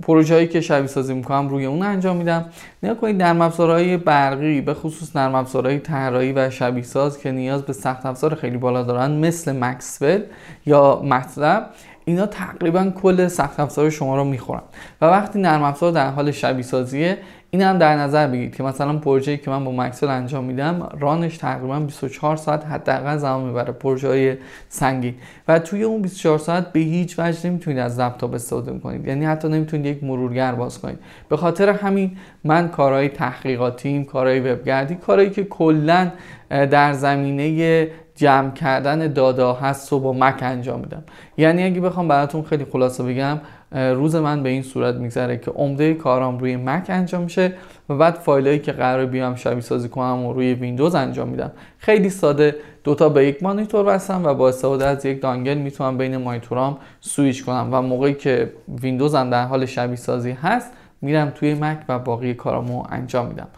پروژه 0.02 0.47
که 0.47 0.61
شبیه 0.61 0.87
سازی 0.87 1.14
می‌کنم 1.14 1.49
روی 1.49 1.64
اون 1.64 1.83
انجام 1.83 2.16
میدم. 2.16 2.45
نگاه 2.83 2.97
کنید 2.97 3.23
نرم 3.23 3.40
افزارهای 3.40 3.97
برقی 3.97 4.61
به 4.61 4.75
خصوص 4.75 5.16
نرم 5.16 5.35
افزارهای 5.35 5.78
طراحی 5.78 6.33
و 6.33 6.50
شبیه 6.50 6.83
ساز 6.83 7.18
که 7.18 7.33
نیاز 7.33 7.62
به 7.62 7.73
سخت 7.73 8.07
افزار 8.07 8.35
خیلی 8.35 8.57
بالا 8.57 8.83
دارن 8.83 9.11
مثل 9.11 9.52
مکسول 9.52 10.23
یا 10.66 11.02
مطلب. 11.04 11.71
اینا 12.09 12.27
تقریبا 12.27 12.93
کل 13.03 13.29
سخت 13.29 13.61
افزار 13.61 13.91
شما 13.91 14.17
رو 14.17 14.25
می‌خورن. 14.25 14.62
و 15.00 15.07
وقتی 15.07 15.41
نرم 15.41 15.62
افزار 15.62 15.93
در 15.93 16.11
حال 16.11 16.31
شبیه 16.31 16.62
سازیه 16.62 17.19
این 17.50 17.62
هم 17.62 17.79
در 17.79 17.97
نظر 17.97 18.27
بگیرید 18.27 18.57
که 18.57 18.62
مثلا 18.62 18.99
پروژه‌ای 18.99 19.38
که 19.38 19.50
من 19.50 19.65
با 19.65 19.73
مکسل 19.73 20.09
انجام 20.09 20.45
میدم 20.45 20.88
رانش 21.00 21.37
تقریبا 21.37 21.81
24 21.81 22.37
ساعت 22.37 22.67
حداقل 22.67 23.17
زمان 23.17 23.45
می‌بره 23.45 23.73
پروژه 23.73 24.09
های 24.09 24.37
سنگین. 24.69 25.15
و 25.49 25.59
توی 25.59 25.83
اون 25.83 26.03
24 26.03 26.38
ساعت 26.38 26.73
به 26.73 26.81
هیچ 26.81 27.19
وجه 27.19 27.47
نمی‌تونید 27.47 27.79
از 27.79 28.00
لپتاپ 28.00 28.35
استفاده 28.35 28.79
کنید. 28.79 29.07
یعنی 29.07 29.25
حتی 29.25 29.49
نمی‌تونید 29.49 29.87
یک 29.87 30.05
مرورگر 30.05 30.53
باز 30.53 30.79
کنید. 30.79 30.99
به 31.29 31.37
خاطر 31.37 31.69
همین 31.69 32.17
من 32.45 32.69
کارهای 32.69 33.09
تحقیقاتیم 33.09 34.05
کارهای 34.05 34.41
وبگردی 34.41 34.95
کارهایی 34.95 35.31
که 35.31 35.45
کلا 35.45 36.11
در 36.50 36.93
زمینه 36.93 37.88
جمع 38.18 38.50
کردن 38.50 39.12
دادا 39.12 39.52
هست 39.52 39.92
و 39.92 40.00
با 40.00 40.12
مک 40.12 40.38
انجام 40.42 40.80
میدم. 40.80 41.02
یعنی 41.37 41.64
اگه 41.64 41.80
بخوام 41.80 42.08
براتون 42.08 42.42
خیلی 42.42 42.66
خلاصه 42.72 43.02
بگم 43.02 43.40
روز 43.72 44.16
من 44.16 44.42
به 44.42 44.48
این 44.48 44.62
صورت 44.62 44.94
میگذره 44.94 45.37
که 45.37 45.50
عمده 45.50 45.94
کارام 45.94 46.38
روی 46.38 46.56
مک 46.56 46.87
انجام 46.88 47.22
میشه 47.22 47.52
و 47.88 47.96
بعد 47.96 48.14
فایلایی 48.14 48.58
که 48.58 48.72
قراره 48.73 49.07
بیام 49.06 49.34
شبیه 49.34 49.60
سازی 49.60 49.88
کنم 49.88 50.26
و 50.26 50.32
روی 50.32 50.54
ویندوز 50.54 50.94
انجام 50.94 51.28
میدم. 51.28 51.50
خیلی 51.78 52.10
ساده 52.10 52.56
دوتا 52.84 53.08
به 53.08 53.26
یک 53.26 53.42
مانیتور 53.42 53.84
بستم 53.84 54.25
و 54.25 54.34
با 54.34 54.48
استفاده 54.48 54.87
از 54.87 55.06
یک 55.06 55.22
dongle 55.23 55.59
می‌تونم 55.58 55.98
بین 55.98 56.16
مانیتورام 56.16 56.78
سویچ 57.00 57.44
کنم 57.44 57.68
و 57.72 57.82
موقعی 57.82 58.14
که 58.14 58.52
ویندوزم 58.82 59.30
در 59.30 59.44
حال 59.44 59.66
شبیه 59.66 59.96
سازی 59.96 60.30
هست 60.30 60.72
میرم 61.00 61.30
توی 61.30 61.54
مک 61.54 61.78
و 61.88 61.98
باقی 61.98 62.34
کارامو 62.34 62.84
انجام 62.90 63.26
میدم. 63.26 63.48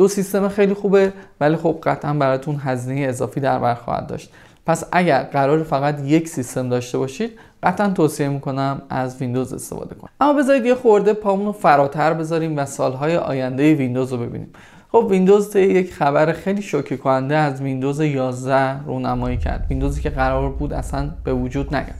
دو 0.00 0.08
سیستم 0.08 0.48
خیلی 0.48 0.74
خوبه 0.74 1.12
ولی 1.40 1.56
خب 1.56 1.78
قطعا 1.82 2.14
براتون 2.14 2.60
هزینه 2.64 3.00
اضافی 3.00 3.40
در 3.40 3.58
بر 3.58 3.74
خواهد 3.74 4.06
داشت. 4.06 4.30
پس 4.66 4.84
اگر 4.92 5.22
قراره 5.22 5.62
فقط 5.62 6.00
یک 6.04 6.28
سیستم 6.28 6.68
داشته 6.68 6.98
باشید 6.98 7.30
قطعا 7.62 7.90
توصیه 7.90 8.28
می‌کنم 8.28 8.82
از 8.90 9.16
ویندوز 9.20 9.52
استفاده 9.52 9.94
کنید. 9.94 10.10
اما 10.20 10.32
بذارید 10.32 10.66
یه 10.66 10.74
خورده 10.74 11.12
پامون 11.12 11.46
رو 11.46 11.52
فراتر 11.52 12.14
بذاریم 12.14 12.58
و 12.58 12.66
سالهای 12.66 13.16
آینده 13.16 13.74
ویندوز 13.74 14.12
رو 14.12 14.18
ببینیم. 14.18 14.52
خب 14.92 15.06
ویندوز 15.10 15.56
یک 15.56 15.92
خبر 15.92 16.32
خیلی 16.32 16.62
شوکه 16.62 16.96
کننده 16.96 17.36
از 17.36 17.62
ویندوز 17.62 18.00
11 18.00 18.84
رونمایی 18.84 19.36
کرد. 19.36 19.66
ویندوزی 19.70 20.00
که 20.00 20.10
قرار 20.10 20.50
بود 20.50 20.72
اصلا 20.72 21.10
به 21.24 21.34
وجود 21.34 21.74
نیاد. 21.74 21.94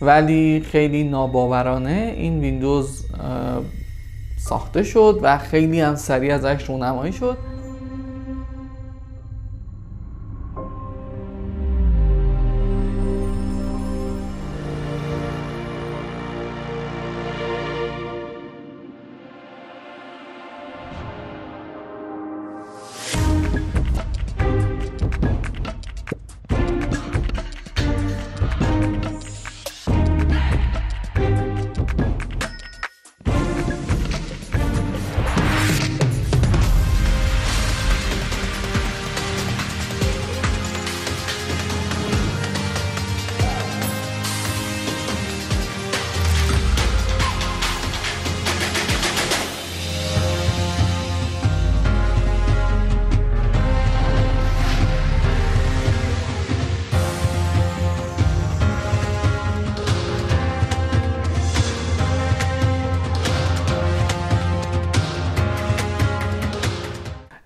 ولی 0.00 0.64
خیلی 0.70 1.04
ناباورانه 1.04 2.14
این 2.16 2.40
ویندوز 2.40 3.04
ساخته 4.36 4.82
شد 4.82 5.18
و 5.22 5.38
خیلی 5.38 5.80
هم 5.80 5.94
سریع 5.94 6.34
ازش 6.34 6.68
رونمایی 6.68 7.12
شد. 7.12 7.38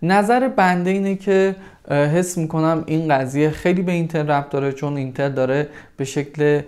نظر 0.02 0.48
بنده 0.48 0.90
اینه 0.90 1.14
که 1.14 1.56
حس 1.88 2.38
می‌کنم 2.38 2.84
این 2.86 3.08
قضیه 3.08 3.50
خیلی 3.50 3.82
به 3.82 3.92
اینتل 3.92 4.30
ربط 4.30 4.50
داره 4.50 4.72
چون 4.72 4.96
اینتل 4.96 5.28
داره 5.28 5.68
به 5.96 6.04
شکل 6.04 6.60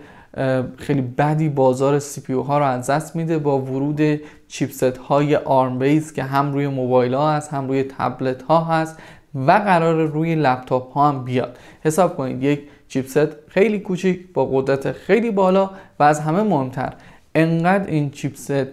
خیلی 0.77 1.01
بدی 1.01 1.49
بازار 1.49 1.99
CPU 1.99 2.33
ها 2.33 2.59
رو 2.59 2.65
از 2.65 2.91
دست 2.91 3.17
میده 3.17 3.39
با 3.39 3.59
ورود 3.59 4.21
chipset 4.49 4.83
های 4.83 5.37
ARM 5.37 5.79
base 5.79 6.13
که 6.13 6.23
هم 6.23 6.53
روی 6.53 6.69
موبایل 6.69 7.15
ها 7.15 7.33
هست 7.33 7.51
هم 7.51 7.69
روی 7.69 7.83
تبلت 7.83 8.43
ها 8.43 8.65
هست 8.65 8.99
و 9.35 9.53
قراره 9.53 10.07
روی 10.07 10.35
لپتاپ 10.35 10.93
ها 10.93 11.09
هم 11.09 11.25
بیاد. 11.25 11.59
حساب 11.85 12.17
کنید 12.17 12.43
یک 12.43 12.61
chipset 12.89 13.29
خیلی 13.49 13.79
کوچیک 13.79 14.33
با 14.35 14.47
قدرت 14.47 14.93
خیلی 14.93 15.31
بالا 15.31 15.71
و 15.99 16.03
از 16.03 16.21
همه 16.21 16.43
مهمتر 16.43 16.93
انقدر 17.35 17.87
این 17.87 18.11
chipset 18.11 18.67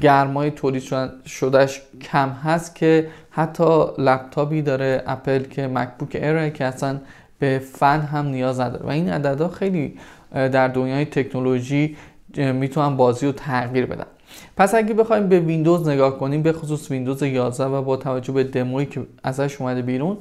گرمای 0.00 0.50
تولید 0.50 0.82
شدهش 1.26 1.82
کم 2.00 2.28
هست 2.28 2.74
که 2.74 3.08
حتی 3.30 3.84
لپتاپی 3.98 4.62
داره 4.62 5.02
اپل 5.06 5.42
که 5.42 5.66
مکبوک 5.66 6.14
ایره 6.14 6.50
که 6.50 6.64
اصلا 6.64 7.00
به 7.38 7.58
فن 7.58 8.00
هم 8.00 8.26
نیاز 8.26 8.60
نداره. 8.60 8.86
و 8.86 8.88
این 8.88 9.08
عددها 9.08 9.48
خیلی 9.48 9.98
در 10.32 10.68
دنیای 10.68 11.04
تکنولوژی 11.04 11.96
می‌تونن 12.36 12.96
بازی 12.96 13.26
رو 13.26 13.32
تغییر 13.32 13.86
بدن. 13.86 14.06
پس 14.56 14.74
اگه 14.74 14.94
بخوایم 14.94 15.28
به 15.28 15.40
ویندوز 15.40 15.88
نگاه 15.88 16.18
کنیم 16.18 16.42
به 16.42 16.52
خصوص 16.52 16.90
ویندوز 16.90 17.22
11 17.22 17.64
و 17.64 17.82
با 17.82 17.96
توجه 17.96 18.32
به 18.32 18.44
دمویی 18.44 18.86
که 18.86 19.06
ازش 19.24 19.60
اومده 19.60 19.82
بیرون 19.82 20.16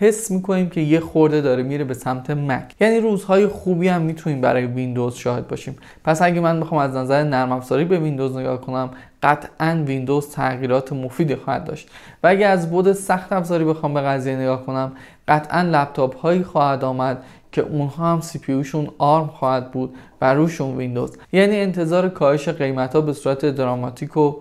حس 0.00 0.30
می‌کنیم 0.30 0.70
که 0.70 0.80
یه 0.80 1.00
خورده 1.00 1.40
داره 1.40 1.62
میره 1.62 1.84
به 1.84 1.94
سمت 1.94 2.30
مک 2.30 2.74
یعنی 2.80 3.00
روزهای 3.00 3.46
خوبی 3.46 3.88
هم 3.88 4.02
می‌تونیم 4.02 4.40
برای 4.40 4.66
ویندوز 4.66 5.14
شاهد 5.14 5.48
باشیم. 5.48 5.76
پس 6.04 6.22
اگه 6.22 6.40
من 6.40 6.60
بخوام 6.60 6.80
از 6.80 6.96
نظر 6.96 7.24
نرم 7.24 7.52
افزاری 7.52 7.84
به 7.84 7.98
ویندوز 7.98 8.36
نگاه 8.36 8.60
کنم 8.60 8.90
قطعا 9.22 9.84
ویندوز 9.86 10.30
تغییرات 10.30 10.92
مفیدی 10.92 11.34
خواهد 11.34 11.64
داشت. 11.64 11.88
و 12.22 12.26
اگه 12.26 12.46
از 12.46 12.70
بعد 12.70 12.92
سخت 12.92 13.32
افزاری 13.32 13.64
بخوام 13.64 13.94
به 13.94 14.00
قضیه 14.00 14.36
نگاه 14.36 14.66
کنم 14.66 14.92
قطعا 15.28 15.62
لپتاپ 15.62 16.16
هایی 16.16 16.42
خواهد 16.42 16.84
آمد 16.84 17.22
که 17.52 17.62
اونها 17.62 18.12
هم 18.12 18.20
CPU 18.20 18.64
ARM 18.98 19.26
خواهد 19.26 19.72
بود 19.72 19.94
و 20.20 20.34
روشون 20.34 20.76
ویندوز 20.76 21.16
یعنی 21.32 21.56
انتظار 21.56 22.08
کاهش 22.08 22.48
قیمت 22.48 22.94
ها 22.94 23.00
به 23.00 23.12
صورت 23.12 23.44
دراماتیک 23.44 24.16
و 24.16 24.34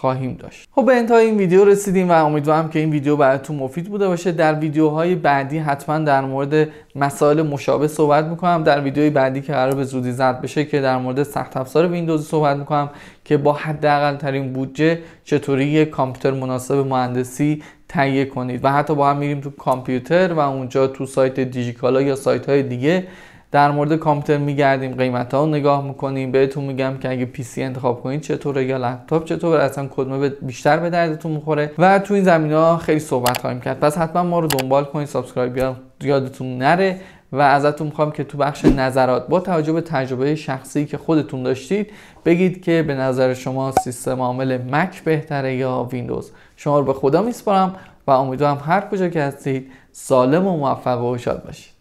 خواهیم 0.00 0.36
داشت. 0.40 0.68
خب 0.72 0.86
به 0.86 0.92
انتهای 0.92 1.26
این 1.26 1.36
ویدیو 1.36 1.64
رسیدیم 1.64 2.10
و 2.10 2.24
امیدوارم 2.24 2.68
که 2.68 2.78
این 2.78 2.90
ویدیو 2.90 3.16
براتون 3.16 3.56
مفید 3.56 3.88
بوده 3.88 4.08
باشه. 4.08 4.32
در 4.32 4.54
ویدیوهای 4.54 5.14
بعدی 5.14 5.58
حتما 5.58 5.98
در 5.98 6.20
مورد 6.20 6.68
مسائل 6.94 7.42
مشابه 7.42 7.88
صحبت 7.88 8.24
می‌کنم. 8.24 8.62
در 8.62 8.80
ویدیوی 8.80 9.10
بعدی 9.10 9.40
که 9.40 9.52
قراره 9.52 9.74
به 9.74 9.84
زودی 9.84 10.12
ضبط 10.12 10.40
بشه 10.40 10.64
که 10.64 10.80
در 10.80 10.98
مورد 10.98 11.22
سخت 11.22 11.56
افزار 11.56 11.86
ویندوز 11.86 12.28
صحبت 12.28 12.56
می‌کنم 12.56 12.90
که 13.24 13.36
با 13.36 13.52
حداقل 13.52 14.16
ترین 14.16 14.52
بودجه 14.52 14.98
چطوری 15.24 15.64
یک 15.64 15.90
کامپیوتر 15.90 16.30
مناسب 16.30 16.74
مهندسی 16.74 17.62
تهیه 17.88 18.24
کنید. 18.24 18.64
و 18.64 18.72
حتی 18.72 18.94
با 18.94 19.10
هم 19.10 19.16
میریم 19.16 19.40
تو 19.40 19.50
کامپیوتر 19.50 20.32
و 20.32 20.38
اونجا 20.38 20.86
تو 20.86 21.06
سایت 21.06 21.40
دیجیکالا 21.40 22.02
یا 22.02 22.16
سایت 22.16 22.48
های 22.48 22.62
دیگه 22.62 23.06
در 23.52 23.70
مورد 23.70 23.96
کامپیوتر 23.96 24.44
میگردیم 24.44 24.94
قیمت 24.94 25.34
ها 25.34 25.44
رو 25.44 25.50
نگاه 25.50 25.84
می‌کنیم 25.84 26.32
بهتون 26.32 26.64
میگم 26.64 26.98
که 26.98 27.10
اگه 27.10 27.24
PC 27.24 27.62
انتخاب 27.62 28.02
کنید 28.02 28.20
چطوره 28.20 28.64
یا 28.64 28.76
لپتاپ 28.76 29.24
چطوره 29.24 29.62
اصلا 29.62 29.88
کدومه 29.90 30.28
بیشتر 30.28 30.76
به 30.76 30.90
دردتون 30.90 31.32
می‌خوره. 31.32 31.72
و 31.78 31.98
تو 31.98 32.14
این 32.14 32.24
زمینه 32.24 32.52
ها 32.52 32.76
خیلی 32.76 33.00
صحبت 33.00 33.40
خواهیم 33.40 33.60
کرد. 33.60 33.80
پس 33.80 33.98
حتما 33.98 34.22
ما 34.22 34.40
رو 34.40 34.46
دنبال 34.46 34.84
کنید 34.84 35.06
subscribe 35.06 35.74
یادتون 36.02 36.58
نره. 36.58 37.00
و 37.32 37.40
ازتون 37.40 37.86
می‌خوام 37.86 38.10
که 38.10 38.24
تو 38.24 38.38
بخش 38.38 38.64
نظرات 38.64 39.28
با 39.28 39.40
توجه 39.40 39.72
به 39.72 39.80
تجربه 39.80 40.34
شخصی 40.34 40.86
که 40.86 40.98
خودتون 40.98 41.42
داشتید 41.42 41.90
بگید 42.24 42.62
که 42.62 42.84
به 42.86 42.94
نظر 42.94 43.34
شما 43.34 43.72
سیستم 43.72 44.20
عامل 44.20 44.58
مک 44.70 45.04
بهتره 45.04 45.56
یا 45.56 45.88
ویندوز. 45.92 46.30
شما 46.56 46.78
رو 46.78 46.84
به 46.84 46.92
خدا 46.92 47.22
میسپارم 47.22 47.76
و 48.06 48.10
امیدوارم 48.10 48.62
هر 48.66 48.80
کجا 48.80 49.08
که 49.08 49.22
هستید 49.22 49.70
سالم 49.92 50.46
و 50.46 50.56
موفق 50.56 51.04
و 51.04 51.18
شاد 51.18 51.44
باشید. 51.44 51.79